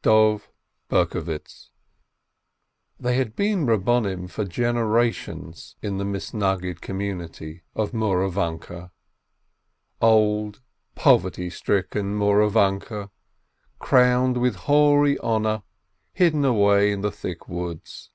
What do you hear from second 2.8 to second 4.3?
They had been Rabbonim